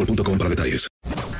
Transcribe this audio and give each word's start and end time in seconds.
boostmobile.com 0.00 0.38
para 0.38 0.50
detalles. 0.50 0.88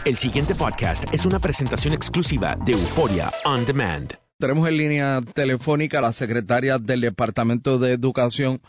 El 0.04 0.16
siguiente 0.16 0.54
podcast 0.54 1.12
es 1.12 1.26
una 1.26 1.38
presentación 1.38 1.94
exclusiva 1.94 2.56
de 2.64 2.72
Euforia 2.72 3.30
On 3.44 3.64
Demand. 3.64 4.14
Tenemos 4.38 4.68
en 4.68 4.76
línea 4.76 5.20
telefónica 5.34 5.98
a 5.98 6.02
la 6.02 6.12
secretaria 6.12 6.78
del 6.78 7.02
Departamento 7.02 7.78
de 7.78 7.92
Educación, 7.92 8.60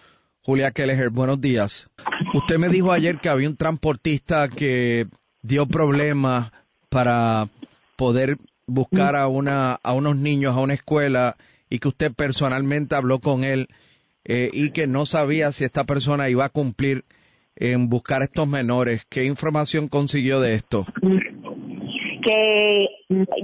Julia 0.42 0.72
Kelleher. 0.72 1.10
Buenos 1.10 1.40
días. 1.40 1.88
Usted 2.34 2.58
me 2.58 2.68
dijo 2.68 2.92
ayer 2.92 3.20
que 3.20 3.30
había 3.30 3.48
un 3.48 3.56
transportista 3.56 4.50
que 4.50 5.08
dio 5.42 5.66
problemas 5.68 6.52
para 6.90 7.48
poder 7.96 8.38
buscar 8.68 9.16
a, 9.16 9.28
una, 9.28 9.74
a 9.82 9.94
unos 9.94 10.18
niños 10.18 10.56
a 10.56 10.60
una 10.60 10.74
escuela 10.74 11.38
y 11.70 11.80
que 11.80 11.88
usted 11.88 12.12
personalmente 12.14 12.96
habló 12.96 13.20
con 13.20 13.46
él 13.46 13.70
eh, 14.26 14.50
y 14.52 14.72
que 14.72 14.88
no 14.88 15.06
sabía 15.06 15.54
si 15.54 15.64
esta 15.64 15.86
persona 15.86 16.28
iba 16.28 16.44
a 16.44 16.50
cumplir 16.50 17.06
en 17.56 17.90
buscar 17.90 18.22
estos 18.22 18.48
menores. 18.48 19.06
¿Qué 19.10 19.24
información 19.26 19.88
consiguió 19.88 20.40
de 20.40 20.56
esto? 20.56 20.86
que 22.24 22.88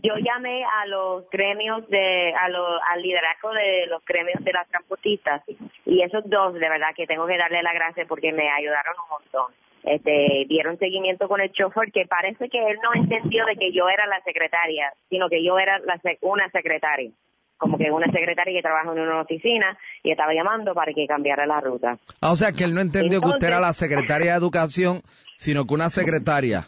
yo 0.03 0.13
llamé 0.23 0.63
a 0.63 0.85
los 0.85 1.27
gremios 1.31 1.87
de 1.89 2.31
a 2.35 2.47
lo, 2.49 2.63
al 2.91 3.01
liderazgo 3.01 3.51
de 3.51 3.87
los 3.87 4.05
gremios 4.05 4.43
de 4.43 4.53
las 4.53 4.67
transportistas 4.69 5.41
y 5.85 6.01
esos 6.03 6.23
dos 6.29 6.53
de 6.53 6.69
verdad 6.69 6.89
que 6.95 7.07
tengo 7.07 7.25
que 7.25 7.37
darle 7.37 7.63
la 7.63 7.73
gracia 7.73 8.05
porque 8.07 8.31
me 8.31 8.49
ayudaron 8.51 8.93
un 9.03 9.09
montón 9.09 9.53
este 9.83 10.45
dieron 10.47 10.77
seguimiento 10.77 11.27
con 11.27 11.41
el 11.41 11.51
chofer 11.53 11.91
que 11.91 12.05
parece 12.05 12.49
que 12.49 12.59
él 12.59 12.77
no 12.83 12.93
entendió 13.01 13.45
de 13.45 13.55
que 13.55 13.71
yo 13.73 13.89
era 13.89 14.05
la 14.05 14.21
secretaria 14.21 14.93
sino 15.09 15.27
que 15.27 15.43
yo 15.43 15.57
era 15.57 15.79
la 15.79 15.97
sec- 16.01 16.19
una 16.21 16.47
secretaria 16.51 17.09
como 17.57 17.77
que 17.77 17.91
una 17.91 18.11
secretaria 18.11 18.53
que 18.53 18.61
trabaja 18.61 18.91
en 18.91 18.99
una 18.99 19.21
oficina 19.21 19.77
y 20.03 20.11
estaba 20.11 20.33
llamando 20.33 20.73
para 20.73 20.93
que 20.93 21.07
cambiara 21.07 21.45
la 21.45 21.59
ruta 21.59 21.97
Ah, 22.21 22.31
o 22.31 22.35
sea, 22.35 22.51
que 22.51 22.63
él 22.63 22.73
no 22.73 22.81
entendió 22.81 23.21
que 23.21 23.27
usted 23.27 23.47
era 23.47 23.59
la 23.59 23.73
secretaria 23.73 24.31
de 24.31 24.37
Educación, 24.37 25.01
sino 25.35 25.65
que 25.65 25.73
una 25.73 25.89
secretaria. 25.89 26.67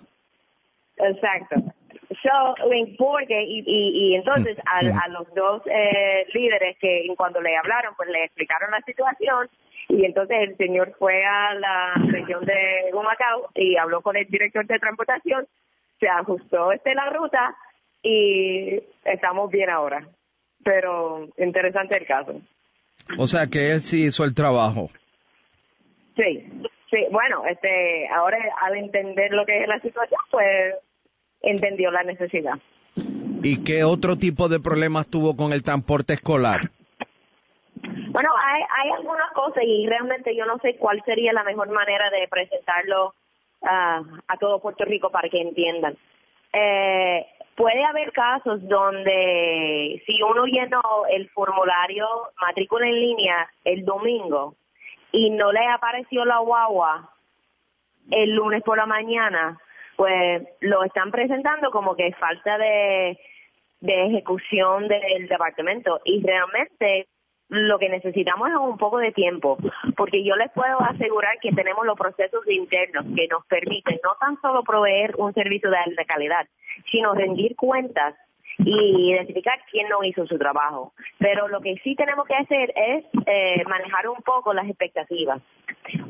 Exacto. 0.97 1.55
So, 2.22 2.55
porque, 2.97 3.44
y, 3.44 3.63
y, 3.66 4.11
y 4.11 4.16
entonces 4.16 4.57
a, 4.66 4.79
a 4.79 5.07
los 5.09 5.33
dos 5.35 5.61
eh, 5.67 6.25
líderes 6.33 6.78
que 6.79 7.05
en 7.05 7.16
cuando 7.16 7.39
le 7.39 7.55
hablaron, 7.55 7.94
pues 7.95 8.09
le 8.09 8.25
explicaron 8.25 8.72
la 8.72 8.81
situación 8.81 9.47
y 9.88 10.05
entonces 10.05 10.38
el 10.41 10.57
señor 10.57 10.94
fue 10.99 11.23
a 11.25 11.53
la 11.53 11.94
región 12.07 12.45
de 12.45 12.91
Humacao 12.94 13.49
y 13.55 13.78
habló 13.78 14.01
con 14.01 14.17
el 14.17 14.28
director 14.28 14.66
de 14.66 14.79
transportación, 14.79 15.47
se 15.99 16.07
ajustó 16.07 16.72
este 16.72 16.94
la 16.94 17.09
ruta 17.09 17.55
y 18.03 18.81
estamos 19.05 19.49
bien 19.49 19.69
ahora. 19.69 20.07
Pero 20.64 21.28
interesante 21.38 21.97
el 21.97 22.06
caso. 22.06 22.42
O 23.18 23.28
sea, 23.28 23.47
que 23.47 23.72
él 23.72 23.81
sí 23.81 24.06
hizo 24.06 24.24
el 24.24 24.36
trabajo. 24.36 24.90
Sí, 26.18 26.46
sí, 26.90 26.97
bueno, 27.12 27.46
este, 27.50 28.08
ahora 28.09 28.38
al 28.62 28.75
entender 28.75 29.31
lo 29.31 29.46
que 29.46 29.62
es 29.62 29.68
la 29.68 29.80
situación, 29.80 30.20
pues 30.30 30.75
entendió 31.42 31.92
la 31.92 32.03
necesidad. 32.03 32.53
¿Y 33.42 33.64
qué 33.64 33.84
otro 33.84 34.18
tipo 34.18 34.50
de 34.50 34.59
problemas 34.59 35.08
tuvo 35.08 35.36
con 35.36 35.53
el 35.53 35.64
transporte 35.64 36.14
escolar? 36.14 36.59
Bueno, 38.12 38.30
hay, 38.38 38.62
hay 38.62 38.91
algunas 38.97 39.31
cosas 39.31 39.64
y 39.66 39.88
realmente 39.88 40.36
yo 40.36 40.46
no 40.46 40.58
sé 40.59 40.76
cuál 40.76 41.02
sería 41.06 41.31
la 41.31 41.44
mejor 41.44 41.70
manera 41.70 42.09
de 42.09 42.28
presentarlo 42.28 43.14
ah, 43.62 44.02
a 44.28 44.38
todo 44.38 44.59
Puerto 44.59 44.84
Rico 44.84 45.09
para 45.09 45.30
que 45.30 45.40
entiendan. 45.40 45.96
Eh, 46.52 47.26
puede 47.59 47.84
haber 47.84 48.14
casos 48.14 48.66
donde 48.70 50.02
si 50.06 50.24
uno 50.24 50.46
llenó 50.46 50.81
el 51.12 51.30
formulario 51.31 52.08
matrícula 52.40 52.88
en 52.88 52.96
línea 52.96 53.50
el 53.66 53.84
domingo 53.84 54.56
y 55.12 55.30
no 55.31 55.52
le 55.52 55.68
apareció 55.68 56.24
la 56.24 56.40
guagua 56.40 57.14
el 58.12 58.34
lunes 58.34 58.64
por 58.64 58.78
la 58.78 58.86
mañana, 58.86 59.59
pues 59.97 60.42
lo 60.62 60.86
están 60.86 61.12
presentando 61.12 61.70
como 61.70 61.97
que 61.97 62.14
falta 62.14 62.58
de, 62.58 63.20
de 63.81 64.06
ejecución 64.06 64.88
del 64.88 65.28
departamento. 65.28 66.00
Y 66.06 66.26
realmente 66.26 67.09
lo 67.49 67.79
que 67.79 67.89
necesitamos 67.89 68.49
es 68.49 68.55
un 68.55 68.77
poco 68.77 68.99
de 68.99 69.11
tiempo, 69.11 69.57
porque 69.97 70.23
yo 70.23 70.35
les 70.35 70.51
puedo 70.51 70.79
asegurar 70.81 71.39
que 71.41 71.51
tenemos 71.51 71.85
los 71.85 71.97
procesos 71.97 72.47
internos 72.47 73.05
que 73.15 73.27
nos 73.27 73.45
permiten 73.47 73.99
no 74.03 74.15
tan 74.19 74.39
solo 74.41 74.63
proveer 74.63 75.16
un 75.17 75.34
servicio 75.34 75.69
de 75.69 75.78
alta 75.78 76.05
calidad, 76.05 76.47
sino 76.91 77.13
rendir 77.13 77.55
cuentas 77.55 78.16
y 78.59 79.11
identificar 79.11 79.59
quién 79.72 79.87
no 79.90 80.03
hizo 80.03 80.25
su 80.28 80.37
trabajo. 80.37 80.93
Pero 81.17 81.47
lo 81.47 81.61
que 81.61 81.75
sí 81.84 81.96
tenemos 81.96 82.28
que 82.28 82.35
hacer 82.35 82.73
es 82.75 83.05
eh, 83.25 83.63
manejar 83.66 84.07
un 84.09 84.22
poco 84.22 84.53
las 84.53 84.67
expectativas. 84.67 85.41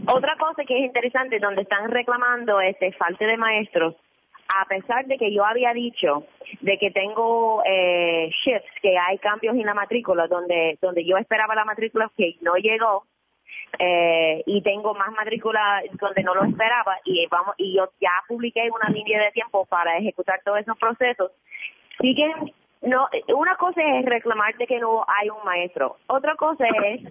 Otra 0.07 0.35
cosa 0.37 0.63
que 0.65 0.77
es 0.77 0.85
interesante, 0.85 1.39
donde 1.39 1.61
están 1.61 1.89
reclamando 1.89 2.59
este 2.59 2.91
falta 2.93 3.25
de 3.25 3.37
maestros, 3.37 3.95
a 4.55 4.65
pesar 4.65 5.05
de 5.05 5.17
que 5.17 5.33
yo 5.33 5.45
había 5.45 5.73
dicho 5.73 6.25
de 6.61 6.77
que 6.77 6.91
tengo 6.91 7.61
eh, 7.65 8.29
shifts, 8.43 8.71
que 8.81 8.97
hay 8.97 9.17
cambios 9.19 9.55
en 9.55 9.65
la 9.65 9.73
matrícula, 9.73 10.27
donde 10.27 10.77
donde 10.81 11.05
yo 11.05 11.17
esperaba 11.17 11.53
la 11.55 11.65
matrícula 11.65 12.11
que 12.17 12.35
no 12.41 12.55
llegó, 12.55 13.05
eh, 13.77 14.43
y 14.47 14.61
tengo 14.63 14.95
más 14.95 15.11
matrícula 15.11 15.83
donde 15.99 16.23
no 16.23 16.33
lo 16.33 16.43
esperaba, 16.45 16.97
y 17.05 17.27
vamos 17.27 17.53
y 17.57 17.75
yo 17.75 17.89
ya 18.01 18.11
publiqué 18.27 18.69
una 18.71 18.89
línea 18.89 19.21
de 19.23 19.31
tiempo 19.31 19.65
para 19.65 19.97
ejecutar 19.97 20.41
todos 20.43 20.59
esos 20.59 20.77
procesos. 20.77 21.31
Siguen, 22.01 22.53
no, 22.81 23.07
una 23.35 23.55
cosa 23.57 23.81
es 23.81 24.05
reclamar 24.05 24.55
de 24.57 24.65
que 24.65 24.79
no 24.79 25.05
hay 25.07 25.29
un 25.29 25.43
maestro, 25.45 25.97
otra 26.07 26.35
cosa 26.35 26.65
es 26.85 27.01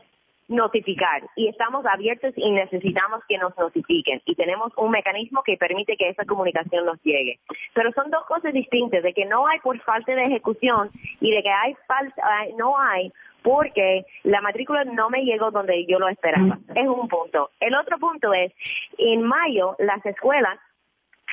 notificar 0.49 1.23
y 1.37 1.49
estamos 1.49 1.85
abiertos 1.87 2.33
y 2.37 2.51
necesitamos 2.51 3.23
que 3.29 3.39
nos 3.39 3.57
notifiquen 3.57 4.23
y 4.25 4.35
tenemos 4.35 4.73
un 4.77 4.91
mecanismo 4.91 5.43
que 5.43 5.57
permite 5.57 5.97
que 5.97 6.09
esa 6.09 6.25
comunicación 6.25 6.87
nos 6.87 7.01
llegue. 7.03 7.39
Pero 7.75 7.93
son 7.93 8.11
dos 8.11 8.25
cosas 8.27 8.53
distintas, 8.53 9.03
de 9.03 9.13
que 9.13 9.27
no 9.27 9.47
hay 9.47 9.59
por 9.61 9.79
falta 9.81 10.15
de 10.15 10.23
ejecución 10.23 10.91
y 11.21 11.31
de 11.31 11.43
que 11.43 11.51
hay 11.51 11.75
falta, 11.87 12.23
no 12.57 12.79
hay 12.79 13.13
porque 13.43 14.05
la 14.25 14.41
matrícula 14.41 14.85
no 14.85 15.11
me 15.11 15.25
llegó 15.25 15.51
donde 15.51 15.87
yo 15.87 15.99
lo 15.99 16.09
esperaba. 16.09 16.59
Es 16.75 16.87
un 16.87 17.09
punto. 17.09 17.51
El 17.61 17.75
otro 17.75 17.99
punto 17.99 18.33
es, 18.35 18.53
en 18.99 19.23
mayo 19.23 19.77
las 19.79 20.05
escuelas 20.05 20.59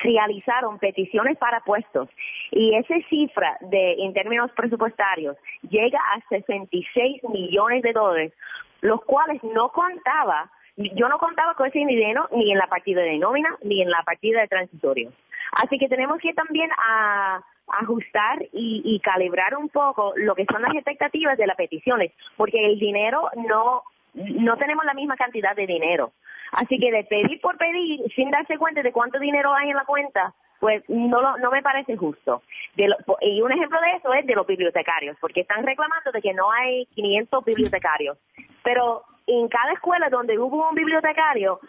realizaron 0.02 0.78
peticiones 0.78 1.38
para 1.38 1.60
puestos 1.60 2.08
y 2.50 2.74
esa 2.74 2.94
cifra 3.08 3.56
de 3.60 3.94
en 4.04 4.12
términos 4.12 4.50
presupuestarios 4.52 5.36
llega 5.68 5.98
a 6.14 6.20
66 6.28 7.22
millones 7.24 7.82
de 7.82 7.92
dólares, 7.92 8.32
los 8.80 9.02
cuales 9.04 9.42
no 9.42 9.70
contaba, 9.70 10.50
yo 10.76 11.08
no 11.08 11.18
contaba 11.18 11.54
con 11.54 11.68
ese 11.68 11.78
dinero 11.78 12.28
ni 12.32 12.52
en 12.52 12.58
la 12.58 12.66
partida 12.66 13.02
de 13.02 13.18
nómina 13.18 13.56
ni 13.62 13.82
en 13.82 13.90
la 13.90 14.02
partida 14.02 14.40
de 14.40 14.48
transitorio. 14.48 15.12
Así 15.52 15.78
que 15.78 15.88
tenemos 15.88 16.18
que 16.20 16.34
también 16.34 16.70
a 16.78 17.40
ajustar 17.68 18.42
y, 18.52 18.82
y 18.84 19.00
calibrar 19.00 19.56
un 19.56 19.68
poco 19.68 20.12
lo 20.16 20.34
que 20.34 20.44
son 20.44 20.62
las 20.62 20.74
expectativas 20.74 21.36
de 21.36 21.46
las 21.46 21.56
peticiones, 21.56 22.12
porque 22.36 22.64
el 22.64 22.78
dinero 22.78 23.28
no 23.48 23.82
no 24.16 24.56
tenemos 24.56 24.84
la 24.84 24.94
misma 24.94 25.16
cantidad 25.16 25.54
de 25.54 25.66
dinero. 25.66 26.12
Así 26.52 26.78
que 26.78 26.90
de 26.90 27.04
pedir 27.04 27.40
por 27.40 27.58
pedir, 27.58 28.00
sin 28.14 28.30
darse 28.30 28.56
cuenta 28.56 28.82
de 28.82 28.92
cuánto 28.92 29.18
dinero 29.18 29.52
hay 29.52 29.70
en 29.70 29.76
la 29.76 29.84
cuenta, 29.84 30.34
pues 30.58 30.82
no 30.88 31.36
no 31.36 31.50
me 31.50 31.62
parece 31.62 31.96
justo. 31.96 32.42
y 32.76 33.40
un 33.42 33.52
ejemplo 33.52 33.78
de 33.80 33.98
eso 33.98 34.14
es 34.14 34.26
de 34.26 34.34
los 34.34 34.46
bibliotecarios, 34.46 35.16
porque 35.20 35.40
están 35.40 35.66
reclamando 35.66 36.12
de 36.12 36.22
que 36.22 36.32
no 36.32 36.50
hay 36.50 36.86
500 36.94 37.44
bibliotecarios. 37.44 38.18
Pero 38.66 39.04
en 39.28 39.46
cada 39.46 39.72
escuela 39.74 40.08
donde 40.10 40.36
hubo 40.36 40.68
un 40.68 40.74
bibliotecario, 40.74 41.60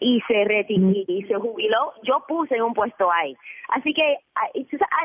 y 0.00 0.20
se 0.26 0.44
retiró 0.44 0.90
y 0.90 1.24
se 1.28 1.34
jubiló, 1.34 1.92
yo 2.02 2.24
puse 2.26 2.60
un 2.60 2.74
puesto 2.74 3.12
ahí. 3.12 3.36
Así 3.68 3.94
que 3.94 4.18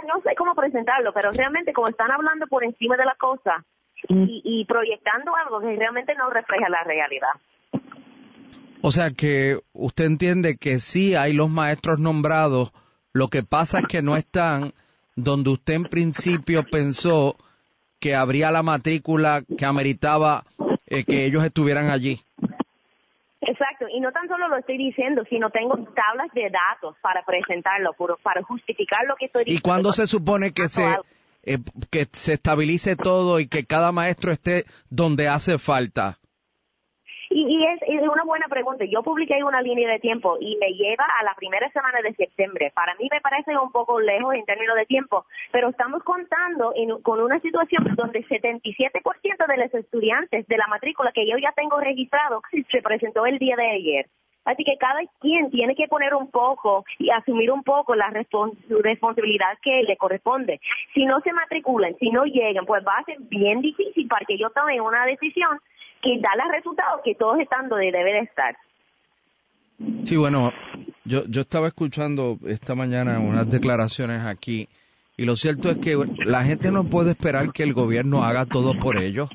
no 0.08 0.22
sé 0.22 0.34
cómo 0.36 0.56
presentarlo, 0.56 1.14
pero 1.14 1.32
realmente 1.32 1.74
como 1.74 1.90
están 1.90 2.10
hablando 2.10 2.48
por 2.48 2.64
encima 2.64 2.98
de 2.98 3.06
la 3.06 3.16
cosa 3.20 3.64
y, 4.08 4.42
y 4.44 4.66
proyectando 4.66 5.36
algo 5.36 5.60
que 5.60 5.76
realmente 5.76 6.16
no 6.16 6.30
refleja 6.32 6.70
la 6.70 6.84
realidad. 6.84 7.30
O 8.82 8.90
sea 8.90 9.12
que 9.12 9.60
usted 9.74 10.06
entiende 10.06 10.58
que 10.58 10.80
sí 10.80 11.16
hay 11.16 11.34
los 11.34 11.50
maestros 11.50 12.00
nombrados, 12.00 12.72
lo 13.14 13.28
que 13.28 13.44
pasa 13.44 13.80
es 13.80 13.86
que 13.88 14.02
no 14.02 14.16
están 14.16 14.74
donde 15.16 15.52
usted 15.52 15.74
en 15.74 15.84
principio 15.84 16.64
pensó 16.64 17.36
que 18.00 18.16
habría 18.16 18.52
la 18.52 18.64
matrícula 18.64 19.44
que 19.58 19.66
ameritaba 19.66 20.44
eh, 20.88 21.04
que 21.04 21.26
ellos 21.26 21.44
estuvieran 21.44 21.90
allí. 21.90 22.22
Exacto, 23.42 23.86
y 23.94 24.00
no 24.00 24.12
tan 24.12 24.28
solo 24.28 24.48
lo 24.50 24.58
estoy 24.58 24.78
diciendo, 24.78 25.24
sino 25.30 25.50
tengo 25.50 25.76
tablas 25.78 26.32
de 26.34 26.50
datos 26.50 26.96
para 27.02 27.24
presentarlo, 27.24 27.96
para 28.22 28.44
justificar 28.44 29.06
lo 29.08 29.16
que 29.16 29.28
estoy 29.28 29.46
diciendo. 29.46 29.60
¿Y 29.60 29.62
cuándo 29.62 29.92
se 29.94 30.08
supone 30.08 30.52
que 30.54 30.68
se, 30.68 30.84
eh, 31.44 31.60
que 31.90 32.08
se 32.12 32.34
estabilice 32.34 32.96
todo 32.96 33.40
y 33.40 33.48
que 33.48 33.66
cada 33.66 33.92
maestro 33.92 34.32
esté 34.32 34.66
donde 34.90 35.30
hace 35.30 35.58
falta? 35.60 36.18
Y, 37.40 37.64
es, 37.66 38.02
una 38.02 38.24
buena 38.24 38.48
pregunta. 38.48 38.84
Yo 38.86 39.04
publiqué 39.04 39.44
una 39.44 39.62
línea 39.62 39.88
de 39.92 40.00
tiempo 40.00 40.38
y 40.40 40.58
me 40.58 40.74
lleva 40.74 41.06
a 41.20 41.24
la 41.24 41.36
primera 41.36 41.70
semana 41.70 42.02
de 42.02 42.16
septiembre. 42.16 42.72
Para 42.74 42.96
mí 42.96 43.08
me 43.12 43.22
parece 43.22 43.56
un 43.56 43.72
poco 43.72 44.00
lejos 44.00 44.34
en 44.34 44.44
términos 44.46 44.76
de 44.76 44.88
tiempo, 44.88 45.24
pero 45.52 45.70
estamos 45.70 46.02
contando 46.02 46.74
con 47.04 47.22
una 47.22 47.40
situación 47.42 47.94
donde 47.96 48.26
77% 48.26 49.48
de 49.48 49.58
los 49.58 49.72
estudiantes 49.72 50.48
de 50.48 50.58
la 50.58 50.66
matrícula 50.66 51.12
que 51.12 51.30
yo 51.30 51.38
ya 51.38 51.52
tengo 51.52 51.80
registrado 51.80 52.42
se 52.72 52.82
presentó 52.82 53.28
el 53.28 53.38
día 53.38 53.56
de 53.56 53.70
ayer. 53.70 54.08
Así 54.46 54.64
que 54.64 54.78
cada 54.80 55.02
quien 55.20 55.52
tiene 55.52 55.76
que 55.76 55.88
poner 55.88 56.16
un 56.16 56.32
poco 56.32 56.86
y 56.98 57.12
asumir 57.12 57.52
un 57.52 57.62
poco 57.64 57.94
la 57.94 58.10
responsabilidad 58.10 59.60
que 59.62 59.84
le 59.84 59.98
corresponde. 59.98 60.60
Si 60.96 61.06
no 61.06 61.20
se 61.20 61.34
matriculan, 61.34 61.96
si 62.00 62.10
no 62.10 62.24
llegan, 62.24 62.66
pues 62.66 62.84
va 62.84 62.98
a 62.98 63.04
ser 63.04 63.18
bien 63.30 63.62
difícil 63.62 64.08
para 64.08 64.26
que 64.26 64.40
yo 64.40 64.50
tome 64.50 64.82
una 64.82 65.06
decisión 65.06 65.60
que 66.08 66.22
da 66.22 66.30
los 66.42 66.52
resultados 66.54 67.02
que 67.04 67.16
todos 67.16 67.38
están 67.40 67.68
donde 67.68 67.92
debe 67.92 68.14
de 68.14 68.20
estar. 68.20 68.56
Sí, 70.06 70.16
bueno, 70.16 70.54
yo, 71.04 71.26
yo 71.26 71.42
estaba 71.42 71.68
escuchando 71.68 72.38
esta 72.48 72.76
mañana 72.76 73.20
unas 73.20 73.50
declaraciones 73.50 74.26
aquí 74.26 74.70
y 75.18 75.26
lo 75.26 75.36
cierto 75.36 75.70
es 75.70 75.80
que 75.80 75.98
la 76.26 76.46
gente 76.46 76.72
no 76.72 76.86
puede 76.86 77.12
esperar 77.12 77.52
que 77.52 77.64
el 77.64 77.74
gobierno 77.74 78.24
haga 78.24 78.46
todo 78.46 78.74
por 78.80 78.98
ellos. 78.98 79.30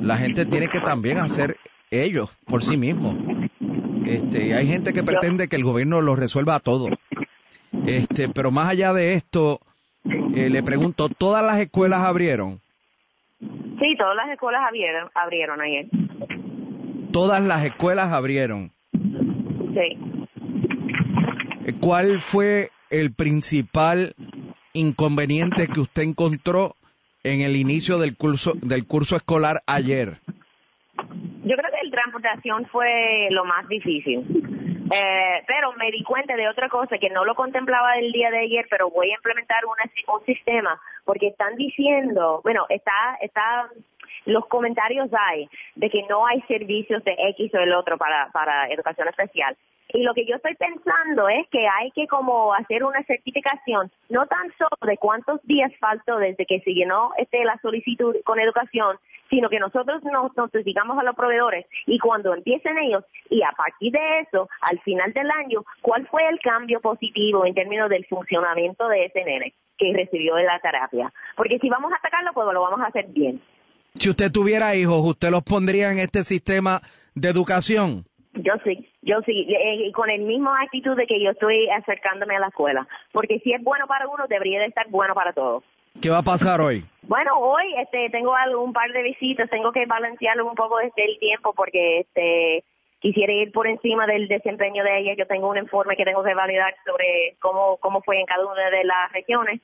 La 0.00 0.16
gente 0.16 0.46
tiene 0.46 0.68
que 0.68 0.80
también 0.80 1.18
hacer 1.18 1.56
ellos 1.90 2.30
por 2.46 2.62
sí 2.62 2.76
mismos. 2.76 3.16
Este, 4.06 4.54
hay 4.54 4.68
gente 4.68 4.92
que 4.92 5.02
pretende 5.02 5.48
que 5.48 5.56
el 5.56 5.64
gobierno 5.64 6.00
lo 6.00 6.14
resuelva 6.14 6.60
todo. 6.60 6.86
Este, 7.84 8.28
pero 8.28 8.52
más 8.52 8.68
allá 8.68 8.92
de 8.92 9.14
esto, 9.14 9.60
eh, 10.04 10.50
le 10.50 10.62
pregunto, 10.62 11.08
¿todas 11.08 11.44
las 11.44 11.58
escuelas 11.58 12.02
abrieron? 12.02 12.60
Sí, 13.78 13.94
todas 13.98 14.16
las 14.16 14.30
escuelas 14.30 14.62
abrieron, 14.66 15.10
abrieron 15.14 15.60
ayer. 15.60 15.86
Todas 17.12 17.42
las 17.42 17.64
escuelas 17.64 18.12
abrieron. 18.12 18.70
Sí. 18.92 19.98
¿Cuál 21.80 22.20
fue 22.20 22.70
el 22.90 23.12
principal 23.14 24.14
inconveniente 24.72 25.68
que 25.68 25.80
usted 25.80 26.02
encontró 26.02 26.74
en 27.22 27.40
el 27.40 27.56
inicio 27.56 27.98
del 27.98 28.16
curso 28.16 28.52
del 28.62 28.86
curso 28.86 29.16
escolar 29.16 29.62
ayer? 29.66 30.18
Yo 30.96 31.56
creo 31.56 31.70
que 31.70 31.86
la 31.86 31.90
transportación 31.90 32.66
fue 32.66 33.28
lo 33.30 33.44
más 33.44 33.68
difícil. 33.68 34.55
Eh, 34.90 35.42
pero 35.46 35.72
me 35.72 35.90
di 35.90 36.02
cuenta 36.02 36.36
de 36.36 36.48
otra 36.48 36.68
cosa 36.68 36.98
que 36.98 37.10
no 37.10 37.24
lo 37.24 37.34
contemplaba 37.34 37.98
el 37.98 38.12
día 38.12 38.30
de 38.30 38.40
ayer, 38.40 38.66
pero 38.70 38.90
voy 38.90 39.10
a 39.10 39.16
implementar 39.16 39.64
un 39.64 40.24
sistema 40.24 40.80
porque 41.04 41.28
están 41.28 41.56
diciendo, 41.56 42.40
bueno, 42.42 42.66
está, 42.68 43.16
está, 43.20 43.68
los 44.26 44.46
comentarios 44.46 45.08
hay 45.12 45.48
de 45.74 45.88
que 45.88 46.02
no 46.08 46.26
hay 46.26 46.40
servicios 46.42 47.02
de 47.04 47.16
X 47.30 47.54
o 47.54 47.58
el 47.58 47.72
otro 47.74 47.96
para, 47.96 48.66
educación 48.68 49.08
especial. 49.08 49.56
Y 49.92 50.02
lo 50.02 50.14
que 50.14 50.26
yo 50.26 50.34
estoy 50.36 50.54
pensando 50.56 51.28
es 51.28 51.46
que 51.48 51.66
hay 51.68 51.92
que 51.92 52.08
como 52.08 52.52
hacer 52.54 52.82
una 52.82 53.02
certificación, 53.04 53.90
no 54.08 54.26
tan 54.26 54.52
solo 54.58 54.76
de 54.82 54.98
cuántos 54.98 55.40
días 55.44 55.72
faltó 55.78 56.18
desde 56.18 56.44
que 56.44 56.60
se 56.60 56.74
llenó 56.74 57.12
este, 57.16 57.44
la 57.44 57.56
solicitud 57.62 58.16
con 58.24 58.40
educación, 58.40 58.98
sino 59.30 59.48
que 59.48 59.60
nosotros 59.60 60.02
nos 60.02 60.36
notificamos 60.36 60.98
a 60.98 61.04
los 61.04 61.14
proveedores 61.14 61.66
y 61.86 61.98
cuando 61.98 62.34
empiecen 62.34 62.78
ellos 62.78 63.04
y 63.30 63.42
a 63.42 63.52
partir 63.52 63.92
de 63.92 64.20
eso, 64.20 64.48
al 64.60 64.78
final 64.80 65.12
del 65.12 65.30
año, 65.30 65.64
cuál 65.82 66.06
fue 66.08 66.28
el 66.28 66.40
cambio 66.40 66.80
positivo 66.80 67.46
en 67.46 67.54
términos 67.54 67.88
del 67.88 68.06
funcionamiento 68.06 68.88
de 68.88 69.06
ese 69.06 69.24
nene 69.24 69.54
que 69.78 69.92
recibió 69.94 70.36
la 70.38 70.58
terapia. 70.58 71.12
Porque 71.36 71.58
si 71.58 71.68
vamos 71.68 71.92
a 71.92 71.96
atacarlo, 71.96 72.32
pues 72.32 72.52
lo 72.52 72.62
vamos 72.62 72.80
a 72.80 72.86
hacer 72.86 73.06
bien. 73.08 73.40
Si 73.98 74.10
usted 74.10 74.30
tuviera 74.30 74.74
hijos, 74.74 75.00
¿usted 75.02 75.30
los 75.30 75.42
pondría 75.42 75.90
en 75.90 75.98
este 75.98 76.24
sistema 76.24 76.80
de 77.14 77.28
educación? 77.28 78.04
Yo 78.34 78.52
sí, 78.64 78.86
yo 79.00 79.20
sí, 79.24 79.46
y 79.48 79.92
con 79.92 80.10
el 80.10 80.20
mismo 80.22 80.50
actitud 80.54 80.94
de 80.96 81.06
que 81.06 81.22
yo 81.22 81.30
estoy 81.30 81.68
acercándome 81.70 82.36
a 82.36 82.40
la 82.40 82.48
escuela, 82.48 82.86
porque 83.12 83.38
si 83.40 83.52
es 83.52 83.62
bueno 83.62 83.86
para 83.86 84.06
uno, 84.08 84.26
debería 84.28 84.60
de 84.60 84.66
estar 84.66 84.86
bueno 84.90 85.14
para 85.14 85.32
todos. 85.32 85.64
¿Qué 86.02 86.10
va 86.10 86.18
a 86.18 86.22
pasar 86.22 86.60
hoy? 86.60 86.84
Bueno, 87.02 87.38
hoy 87.38 87.64
este 87.80 88.10
tengo 88.10 88.34
un 88.60 88.72
par 88.72 88.92
de 88.92 89.02
visitas, 89.02 89.48
tengo 89.48 89.72
que 89.72 89.86
balancearlo 89.86 90.46
un 90.46 90.54
poco 90.54 90.76
desde 90.78 91.10
el 91.10 91.18
tiempo 91.18 91.54
porque 91.54 92.00
este 92.00 92.64
quisiera 92.98 93.32
ir 93.32 93.52
por 93.52 93.66
encima 93.66 94.06
del 94.06 94.28
desempeño 94.28 94.84
de 94.84 94.98
ella. 94.98 95.14
Yo 95.16 95.26
tengo 95.26 95.48
un 95.48 95.56
informe 95.56 95.96
que 95.96 96.04
tengo 96.04 96.22
que 96.22 96.34
validar 96.34 96.74
sobre 96.84 97.36
cómo 97.40 97.78
cómo 97.78 98.02
fue 98.02 98.20
en 98.20 98.26
cada 98.26 98.44
una 98.44 98.68
de 98.68 98.84
las 98.84 99.12
regiones. 99.12 99.62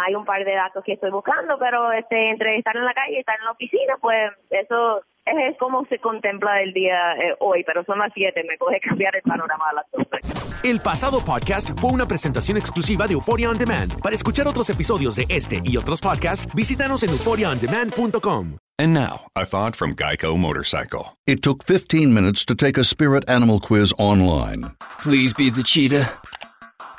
Hay 0.00 0.14
un 0.14 0.24
par 0.24 0.44
de 0.44 0.54
datos 0.54 0.82
que 0.84 0.94
estoy 0.94 1.10
buscando, 1.10 1.58
pero 1.58 1.92
este 1.92 2.30
entre 2.30 2.56
estar 2.56 2.76
en 2.76 2.84
la 2.84 2.94
calle 2.94 3.16
y 3.16 3.18
estar 3.18 3.38
en 3.38 3.44
la 3.44 3.52
oficina, 3.52 3.96
pues 4.00 4.32
eso 4.50 5.02
es 5.24 5.56
como 5.58 5.84
se 5.86 5.98
contempla 5.98 6.62
el 6.62 6.72
día 6.72 7.14
eh, 7.14 7.36
hoy, 7.40 7.62
pero 7.64 7.84
son 7.84 7.98
las 7.98 8.12
7, 8.14 8.44
me 8.48 8.56
puede 8.58 8.80
cambiar 8.88 9.14
el 9.16 9.22
panorama 9.22 9.64
a 9.70 9.74
las 9.74 9.86
12. 9.92 10.68
El 10.68 10.80
pasado 10.80 11.24
podcast 11.24 11.78
fue 11.80 11.90
una 11.90 12.06
presentación 12.06 12.56
exclusiva 12.56 13.06
de 13.06 13.14
Euphoria 13.14 13.50
On 13.50 13.58
Demand. 13.58 14.00
Para 14.00 14.14
escuchar 14.14 14.46
otros 14.46 14.70
episodios 14.70 15.16
de 15.16 15.26
este 15.28 15.60
y 15.64 15.76
otros 15.76 16.00
podcasts, 16.00 16.52
visítanos 16.54 17.02
en 17.02 17.10
euphoriaondemand.com. 17.10 18.58
And 18.78 18.94
now, 18.94 19.26
a 19.36 19.44
thought 19.44 19.76
from 19.76 19.94
Geico 19.94 20.36
Motorcycle. 20.36 21.16
It 21.26 21.42
took 21.42 21.64
15 21.64 22.12
minutes 22.12 22.44
to 22.46 22.54
take 22.54 22.78
a 22.78 22.84
spirit 22.84 23.28
animal 23.28 23.60
quiz 23.60 23.92
online. 23.98 24.72
Please 25.02 25.34
be 25.34 25.50
the 25.50 25.62
cheetah. 25.62 26.08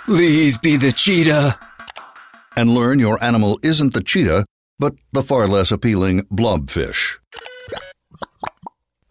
Please 0.05 0.57
be 0.57 0.77
the 0.77 0.91
cheetah. 0.91 1.57
And 2.55 2.73
learn 2.73 2.99
your 2.99 3.23
animal 3.23 3.59
isn't 3.63 3.93
the 3.93 4.03
cheetah, 4.03 4.45
but 4.79 4.93
the 5.11 5.23
far 5.23 5.47
less 5.47 5.71
appealing 5.71 6.23
blobfish. 6.23 7.17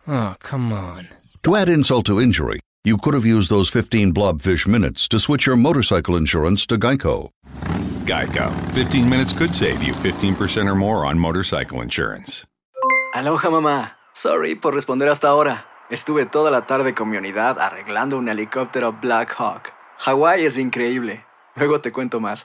Oh, 0.07 0.35
come 0.41 0.73
on. 0.73 1.09
To 1.45 1.57
add 1.57 1.69
insult 1.69 2.07
to 2.07 2.21
injury, 2.21 2.61
you 2.85 2.97
could 2.97 3.15
have 3.15 3.27
used 3.27 3.51
those 3.51 3.69
15 3.69 4.13
blobfish 4.13 4.67
minutes 4.67 5.09
to 5.09 5.19
switch 5.19 5.47
your 5.47 5.57
motorcycle 5.57 6.17
insurance 6.17 6.67
to 6.67 6.77
Geico. 6.77 7.31
Geico. 8.05 8.53
15 8.73 9.09
minutes 9.09 9.33
could 9.33 9.55
save 9.55 9.83
you 9.83 9.93
15% 9.93 10.69
or 10.69 10.75
more 10.75 11.07
on 11.07 11.19
motorcycle 11.19 11.81
insurance. 11.81 12.45
Aloha, 13.15 13.51
mamá. 13.51 13.93
Sorry 14.15 14.55
por 14.55 14.75
responder 14.75 15.09
hasta 15.09 15.29
ahora. 15.29 15.67
Estuve 15.91 16.27
toda 16.27 16.51
la 16.51 16.67
tarde 16.67 16.95
con 16.95 17.11
mi 17.11 17.17
unidad 17.17 17.59
arreglando 17.59 18.17
un 18.17 18.29
helicóptero 18.29 18.93
Black 19.01 19.35
Hawk. 19.39 19.73
Hawái 19.99 20.45
es 20.45 20.59
increíble. 20.59 21.25
Luego 21.55 21.81
te 21.81 21.93
cuento 21.93 22.19
más. 22.21 22.45